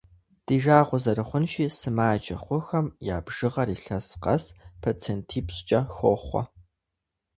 Ди 0.45 0.57
жагъуэ 0.63 0.97
зэрыхъунщи, 1.03 1.65
сымаджэ 1.77 2.35
хъухэм 2.43 2.85
я 3.15 3.17
бжыгъэр 3.25 3.69
илъэс 3.75 4.07
къэс 4.23 4.43
процентипщӏкӏэ 4.81 5.79
хохъуэ. 5.95 6.43